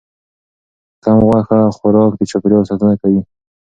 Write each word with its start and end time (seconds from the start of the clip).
کم 1.03 1.17
غوښه 1.27 1.59
خوراک 1.77 2.11
د 2.17 2.21
چاپیریال 2.29 2.63
ساتنه 2.69 2.95
کوي. 3.01 3.21